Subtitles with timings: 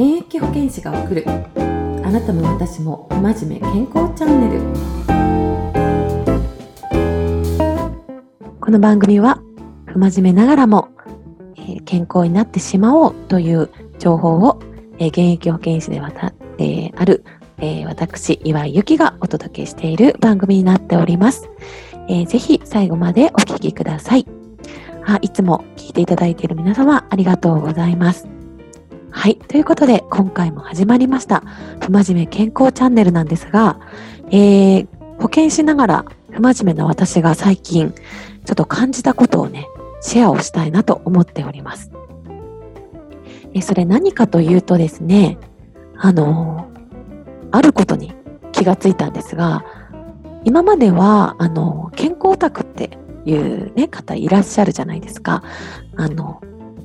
[0.00, 1.26] 現役保健師が送る。
[1.28, 4.62] あなたも私も真面目健康チャンネル。
[8.58, 9.42] この番組は
[9.84, 10.88] 不真面目ながらも、
[11.56, 13.68] えー、健康になってしまおうという
[13.98, 14.58] 情報を、
[14.98, 17.22] えー、現役保健師でわた、えー、ある、
[17.58, 21.50] え私岩井由紀がお届けしている番組になっております、
[22.08, 24.26] えー、ぜひ最後までお聞きください。
[25.04, 28.39] あいつも聞いていただいている皆様ありがとうございます。
[29.10, 29.36] はい。
[29.36, 31.42] ということで、今回も始まりました。
[31.80, 33.80] 不真面目健康チャンネルなんですが、
[34.30, 37.92] えー、保険しながら不真面目な私が最近、
[38.44, 39.66] ちょっと感じたことをね、
[40.00, 41.90] シェアをしたいなと思っております。
[43.52, 45.38] えそれ何かというとですね、
[45.96, 46.70] あの
[47.50, 48.14] あることに
[48.52, 49.64] 気がついたんですが、
[50.44, 52.96] 今までは、あの健康オタクって
[53.26, 55.42] いうね、方いらっしゃるじゃないですか。
[55.96, 56.40] あの、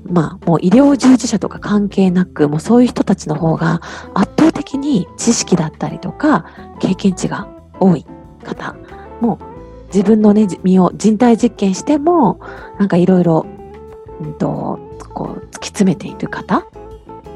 [0.07, 3.81] まあ、もう医療従事者とか関係なく、もうそういう人たちの方が
[4.13, 6.45] 圧倒的に知識だったりとか、
[6.79, 7.47] 経験値が
[7.79, 8.05] 多い
[8.43, 8.75] 方。
[9.21, 9.39] も
[9.93, 12.39] 自分のね、身を人体実験しても、
[12.79, 13.45] なんかいろいろ、
[14.21, 14.79] うんと、
[15.13, 16.65] こう、突き詰めている方。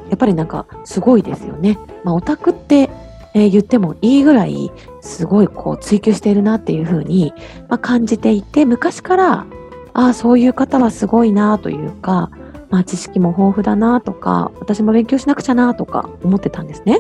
[0.10, 1.78] やっぱりなんかすごいですよね。
[2.04, 2.90] まあ、オタクって、
[3.36, 7.34] えー、言ってもいいぐらい、すごいこう追求しているなっていうふうに、
[7.70, 9.46] まあ、感じていて、昔から、
[9.94, 12.30] ああ、そういう方はすごいなというか、
[12.70, 17.00] まあ、知識も豊富だなとか、私も勉強しなくちゃなとか思ってたんですね。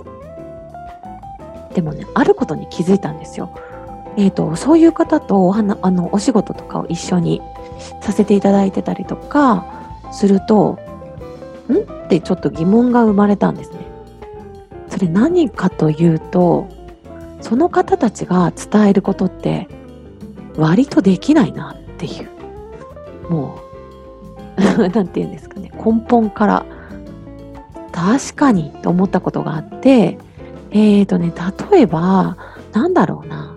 [1.73, 3.55] でもね、あることに気づいたんですよ。
[4.17, 7.41] えっ、ー、と、そういう方とお花あのお仕事とかを一緒に
[8.01, 9.65] させていただいてたりとか
[10.11, 10.79] すると、
[11.69, 12.05] ん？
[12.05, 13.79] ってちょっと疑問が生まれたんですね。
[14.89, 16.67] それ何かというと、
[17.41, 19.67] その方たちが伝えることって
[20.57, 22.29] 割とできないなっていう。
[23.31, 23.68] もう
[24.93, 26.65] 何て言うんですかね、根本から。
[27.91, 28.71] 確かに。
[28.81, 30.17] と思ったことがあって、
[30.71, 31.33] えーとね、
[31.71, 32.37] 例えば、
[32.71, 33.55] なんだろうな。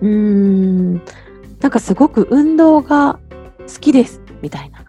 [0.00, 0.94] うーん、
[1.60, 3.18] なんかすごく運動が
[3.60, 4.84] 好きです、みたいな、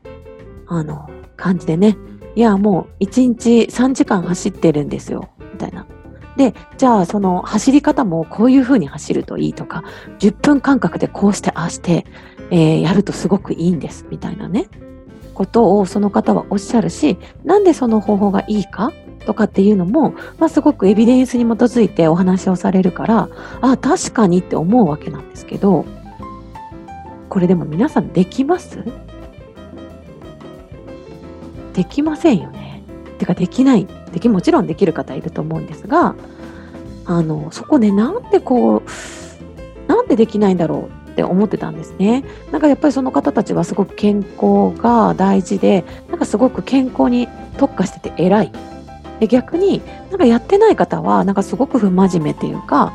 [0.68, 1.98] あの、感じでね。
[2.36, 5.86] いや、もう1日3時間走ってるんですよ、みたいな。
[6.38, 9.84] で、じゃあその走り方もこういう風に走るといいとか、
[10.20, 12.06] 10分間隔でこうしてああして、
[12.52, 14.68] えー、やるとすごくいいんです、みたいなね。
[15.34, 18.92] ことをその方はおっしゃるし、なんでその方法がいいか
[19.26, 23.30] とかっていうのも、まあ、すごくエビデンスに基づいてお話をされるから、
[23.62, 25.86] あ、確かにって思うわけなんですけど、
[27.30, 28.84] これでも皆さんできます？
[31.74, 32.84] できませんよね。
[33.18, 33.88] てかできない。
[34.14, 36.16] でき、もちろんできる方いると思うんですが、
[37.06, 42.24] あの、そこね、なんでこう、なんでできないんだろうって思ってたんですね。
[42.52, 48.52] なんかやっぱりその方たちはすごく健康が大事で、なんかすごく健康に特化してて偉い。
[49.20, 52.92] で逆になんかやってない方はなんかすごく不真面目っていうか、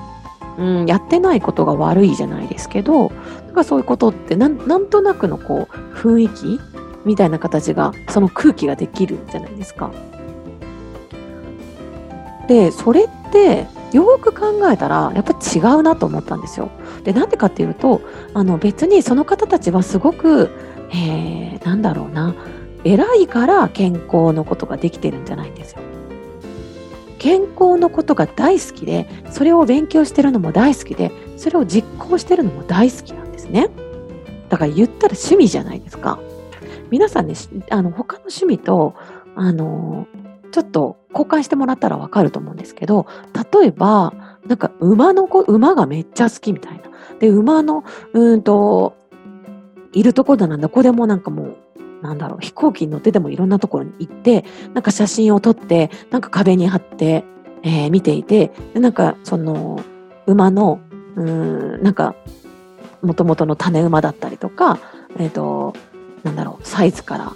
[0.58, 3.10] うん、やってないことが悪いじゃないですけど、
[3.46, 6.60] なんかそういうことってなんなんとなくのこう雰囲気
[7.04, 9.90] みたいな形が、その空気ができるじゃないですか。
[12.48, 16.70] で、それってよく考えたらやっぱ違うなと思ったんですよ。
[17.04, 18.02] でなんでかっていうと
[18.34, 20.50] あの別にその方たちはすごく、
[20.90, 22.34] えー、なんだろうな
[22.84, 25.80] 偉いから健康のことができてるんじゃないんですよ。
[27.18, 33.70] 健康のことが大好きでそれを勉強してるのも大好きでそれを実行してるのも大好きなんですね。
[34.48, 36.20] だから言ったら趣味じゃないですか。
[36.90, 37.34] 皆さんね
[37.70, 38.94] あの他の趣味と
[39.34, 40.06] あの
[40.50, 43.06] ちょっと交換してもらったらわかると思うんですけど、
[43.52, 44.12] 例えば、
[44.46, 46.82] なんか馬の子、馬がめっちゃ好きみたいな。
[47.18, 48.96] で、馬の、うんと、
[49.92, 51.56] いるところなんだ、ここでもなんかもう、
[52.02, 54.44] なんだろう、飛行機に乗ってでもいろんなところに行って、
[54.74, 57.24] なんか写真を撮って、なんか壁に貼って、
[57.62, 59.82] えー、見ていて、でなんかその、
[60.26, 60.80] 馬の、
[61.16, 62.14] うん、なんか、
[63.02, 64.78] もともとの種馬だったりとか、
[65.18, 65.74] えっ、ー、と、
[66.22, 67.32] なんだろう、サイズから、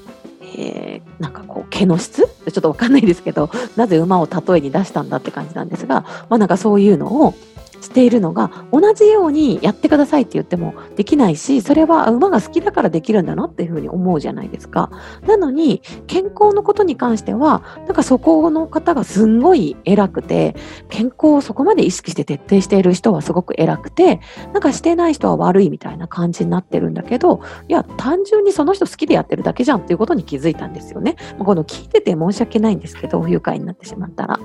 [0.57, 2.23] えー、なんかこう毛の質？
[2.23, 7.35] ちょっとわかんないですけどなぜ馬を例えに出したんだって感じなんですが、まあ、なんかそういうのを
[7.83, 14.91] しているのが同じようにやってくださいって言ってもできないしそれは馬が好きだからできるんだなっていうふうに思うじゃないですか
[15.27, 20.55] なのに健康のことに関してはなんかそこの方がすんごい偉くて
[20.89, 24.21] 健康をそこまで意識して徹底している人はすごく偉くて
[24.53, 34.41] なんかしてない人は悪いみたいな感じになってるんだけどいや単純にその人好きでやってるだけじゃんっていうことに気づいたんですよねこの聞いてて申し訳ないんですけど不愉快になってしまったら。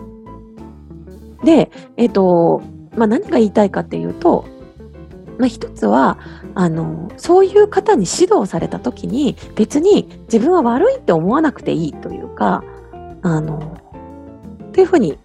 [1.43, 2.61] で、えっ、ー、と、
[2.97, 4.45] まあ、何が言いたいかっていうと、
[5.37, 6.17] まあ、一つは
[6.55, 12.63] あのそういう方に指導された時に別に自分は悪いって思わなくていいというか
[13.21, 13.77] あの
[14.77, 15.17] っていうふうに、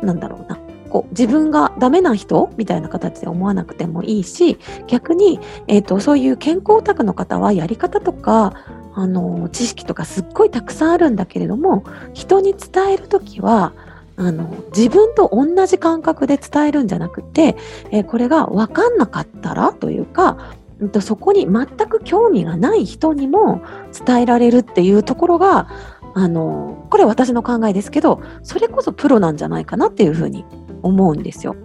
[0.00, 0.60] なんだろうな、
[0.90, 8.52] こう自分がダメな人みたいな形で思わなくてもいいし、逆に、え、ー、と、そういう健康オタクの方はやり方とか、
[8.94, 11.82] あの、知識とかすっごいたくさんあるんだけれども、
[12.14, 13.72] 人に伝えるときは、
[14.16, 17.56] あの、自分と同じ感覚で伝えるんじゃなくて、
[17.90, 20.54] えー、これが分かんなかったらというか、
[21.00, 23.62] そこに全く興味がない人にも
[24.06, 25.68] 伝えられるっていうところが、
[26.14, 30.44] あの、これ私の考えですけど、それこそプロなんじゃないかなっていうふうに
[30.82, 31.56] 思うんですよ。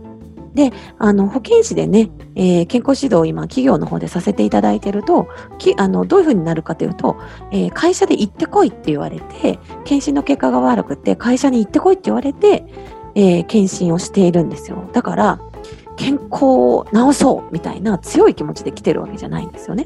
[0.53, 5.27] で、あの、保健師でね、えー、健康指導を今、企業の方でさせていただいてると、
[5.57, 7.17] きあのどういうふうになるかというと、
[7.51, 12.65] えー、会社で行ってこいって言われて、検診の結果が悪くて、会社に行ってこいって言われて、
[13.15, 14.89] えー、検診をしているんですよ。
[14.93, 15.39] だから、
[15.97, 19.85] 健康を治そうみたいな強い気持ちで来てるわけじゃないんですよね。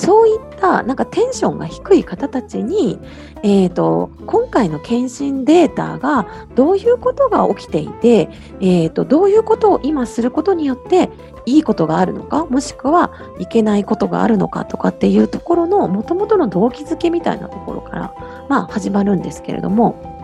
[0.00, 2.98] そういったなんかテンションが低い方たちに、
[3.42, 8.30] えーと、今回の検診データがどういうことが起きていて、
[8.60, 11.10] えーと、どういうことを今することによって
[11.44, 20.19] いいことがあるのかもしくはいけないことがあるのかとかっていうところのもともとの動機づけみたいなところから、まあ、始まるんですけれども。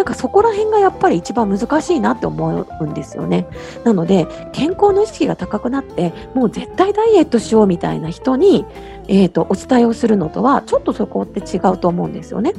[0.00, 3.46] なんかそこら辺がやっぱり一番難しいなって思うんですよね。
[3.84, 8.64] なので、健康の意識が高くなって、もう絶対ダイエットしようみたいな人に、
[9.08, 12.54] えっ、ー、と、お伝えをするのとは、ちょっとそこって違うと思うんですよね。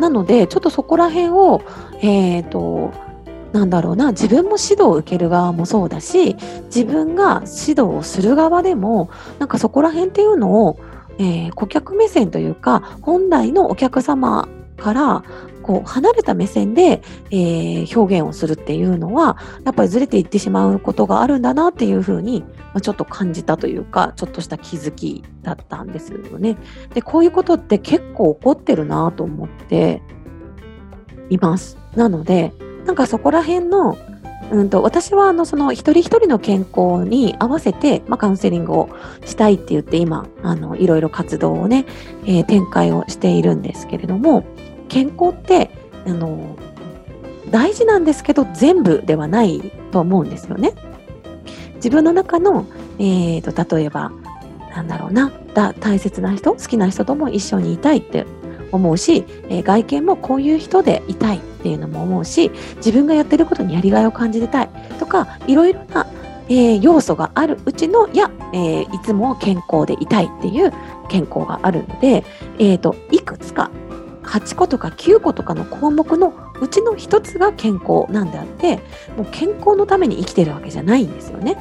[0.00, 1.62] なので、ちょっとそこら辺を、
[2.02, 2.90] えっ、ー、と、
[3.54, 6.36] なんだろうな、自分も指導を受ける側もそうだし、
[6.66, 9.08] 自分が指導をする側でも、
[9.38, 10.78] なんかそこら辺っていうのを、
[11.18, 15.24] えー、顧客目線というか本来のお客様から
[15.62, 26.56] こう離れた目線で、えー、表現をするっていうのはやっぱりずれていってしまうことがあるんだなっていうふうに、まあ、ちょっと感じたというかちょっとした気づきだったんですよね。
[26.94, 30.02] でこういうことって結構起こってるなと思って
[31.30, 31.78] います。
[31.96, 32.52] なので
[32.84, 33.98] なんかそこら辺の
[34.50, 38.88] うんと、私はあのその一人一人の健康に合わせて、まあ、カウンセリングを
[39.24, 41.86] したいって言って今あのいろいろ活動をね、
[42.26, 44.44] えー、展開をしているんですけれども
[44.88, 45.70] 健康って
[46.06, 46.56] あの
[47.50, 50.74] 大事なんですけど全部ではないと思うんですよね。
[51.76, 52.66] 自分の中の、
[52.98, 54.12] えーと、例えば
[54.74, 58.26] なんだろうな大切な人好きな人とも一緒にいたいって
[58.72, 64.68] 思うし、えー、外見もこういう人でいたいっていうのも思うし自分がやってることにやりがいを感じてたい
[65.00, 66.06] とかいろいろな、
[66.48, 70.72] えー、要素があるうちのや、えー、いつも健康でいたいっていう
[71.08, 72.24] 健康があるので、
[72.60, 73.72] えーと、いくつか
[74.22, 78.76] 8個とか9個とかの項目のうちの1つが健康なんであって
[79.16, 81.56] もう健康のために生きてるわけじゃないんですよね。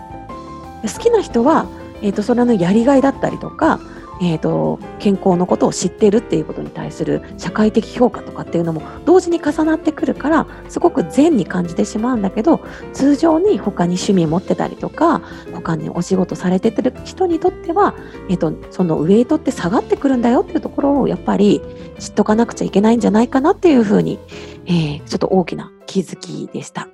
[0.83, 1.65] 好きな人は、
[2.03, 3.79] えーとそれのやりがいだったりとか
[4.21, 12.61] えーと、健康のことを知っているっていうことに対する社会的評価とかっていうのも同時に重なってくるからすごく善に感じてしまうんだけど
[12.93, 15.21] 通常に他に趣味持ってたりとか
[15.53, 17.95] 他にお仕事されてる人にとっては、
[18.29, 21.61] えーと、そのウエイトって下がってくるんだよっていうところをやっぱり
[21.99, 24.19] 知っとかなくちゃいけないんじゃないかなっていうふうに、
[24.65, 26.87] えー、ちょっと大きな気づきでした。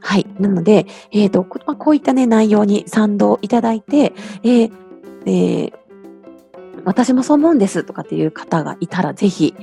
[0.00, 0.26] はい。
[0.38, 4.12] なので、えっ、ー、と、こういったね、内容に賛同いただいて、
[4.44, 4.72] えー
[5.26, 5.85] えー
[6.86, 9.54] 私もそう思うんですとかっていう方がいたら、ぜひ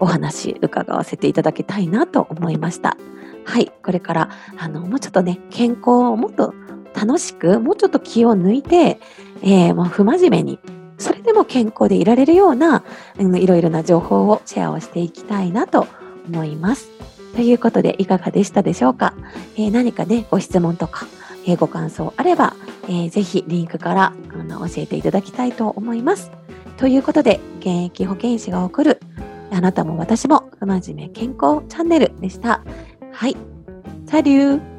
[0.00, 2.98] お話伺わせていただきたいなと思いました。
[3.44, 6.52] はい、これから、あの、もうちょっとね、健康をもっと
[6.94, 9.00] 楽しく、もうちょっと気を抜いて、
[9.42, 10.58] えー、もう不真面目に、
[10.98, 12.82] それでも健康でいられるような、
[13.18, 15.86] うん、いろいろな情報をシェアをしていきたいなと
[16.28, 16.88] 思います。
[17.36, 19.14] ということで、いかがでしたでしょうか、
[19.56, 21.06] えー、何かね、ご質問とか、
[21.46, 22.54] えー、ご感想あれば、
[22.88, 26.41] えー、ぜひリンクからあの教えていただきたいと思います。
[26.82, 29.00] ということで、現役保健師が送る、
[29.52, 32.64] あなたも私も不真面目健康チャンネルでした。
[33.12, 33.36] はい。
[34.04, 34.71] さりゅー